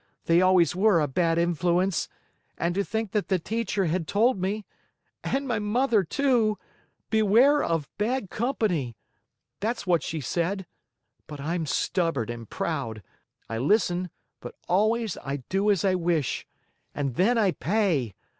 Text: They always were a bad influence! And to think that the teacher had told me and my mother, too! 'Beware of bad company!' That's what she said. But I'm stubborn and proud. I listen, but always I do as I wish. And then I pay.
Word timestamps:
They 0.25 0.41
always 0.41 0.75
were 0.75 0.99
a 0.99 1.07
bad 1.07 1.37
influence! 1.37 2.09
And 2.57 2.73
to 2.73 2.83
think 2.83 3.11
that 3.11 3.27
the 3.27 3.37
teacher 3.37 3.85
had 3.85 4.07
told 4.07 4.41
me 4.41 4.65
and 5.23 5.47
my 5.47 5.59
mother, 5.59 6.03
too! 6.03 6.57
'Beware 7.11 7.61
of 7.63 7.87
bad 7.99 8.31
company!' 8.31 8.97
That's 9.59 9.85
what 9.85 10.01
she 10.01 10.19
said. 10.19 10.65
But 11.27 11.39
I'm 11.39 11.67
stubborn 11.67 12.31
and 12.31 12.49
proud. 12.49 13.03
I 13.47 13.59
listen, 13.59 14.09
but 14.39 14.55
always 14.67 15.19
I 15.23 15.43
do 15.49 15.69
as 15.69 15.85
I 15.85 15.93
wish. 15.93 16.47
And 16.95 17.13
then 17.13 17.37
I 17.37 17.51
pay. 17.51 18.15